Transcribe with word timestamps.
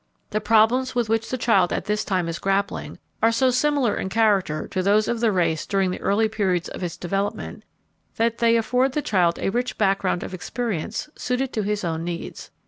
The 0.31 0.41
problems 0.41 0.95
with 0.95 1.09
which 1.09 1.29
the 1.29 1.37
child 1.37 1.71
at 1.71 1.85
this 1.85 2.03
time 2.03 2.27
is 2.27 2.39
grappling 2.39 2.97
are 3.21 3.31
so 3.31 3.51
similar 3.51 3.95
in 3.95 4.09
character 4.09 4.67
to 4.69 4.81
those 4.81 5.07
of 5.07 5.19
the 5.19 5.31
race 5.31 5.67
during 5.67 5.91
the 5.91 6.01
early 6.01 6.27
periods 6.27 6.67
of 6.69 6.81
its 6.81 6.97
development 6.97 7.63
that 8.15 8.39
they 8.39 8.57
afford 8.57 8.93
the 8.93 9.03
child 9.03 9.37
a 9.39 9.49
rich 9.51 9.77
background 9.77 10.23
of 10.23 10.33
experience 10.33 11.07
suited 11.15 11.53
to 11.53 11.61
his 11.61 11.83
own 11.83 12.03
needs. 12.03 12.49